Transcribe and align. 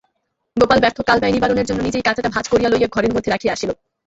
গোপাল 0.57 0.79
ব্যর্থ 0.79 0.97
কালব্যয় 1.01 1.33
নিবারণের 1.35 1.67
জন্য 1.69 1.79
নিজেই 1.83 2.05
কাঁথাটা 2.05 2.29
ভাঁজ 2.29 2.45
করিয়া 2.49 2.69
লইয়া 2.69 2.89
ঘরের 2.91 3.13
মধ্যে 3.15 3.31
রাখিয়া 3.31 3.53
আসিল। 3.55 3.69